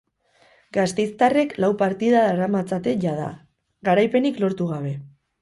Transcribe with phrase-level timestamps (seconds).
[0.77, 3.29] Gasteiztarrek lau partida daramatzate jada,
[3.91, 4.97] garaipenik lortu gabe.